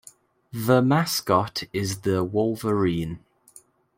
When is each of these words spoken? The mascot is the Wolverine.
The 0.51 0.81
mascot 0.81 1.65
is 1.73 1.99
the 2.01 2.23
Wolverine. 2.23 3.19